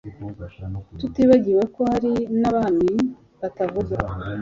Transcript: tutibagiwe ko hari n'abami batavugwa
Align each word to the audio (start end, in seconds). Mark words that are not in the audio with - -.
tutibagiwe 0.99 1.63
ko 1.73 1.81
hari 1.91 2.11
n'abami 2.39 2.89
batavugwa 3.39 4.03